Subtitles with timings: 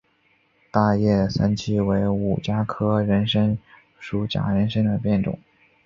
[0.71, 3.55] 大叶三七为五加科人参
[3.99, 5.37] 属假人参的变种。